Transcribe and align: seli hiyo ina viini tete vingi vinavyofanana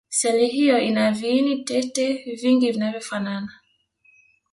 seli 0.17 0.47
hiyo 0.51 0.79
ina 0.79 1.11
viini 1.11 1.63
tete 1.65 2.35
vingi 2.41 2.71
vinavyofanana 2.71 3.51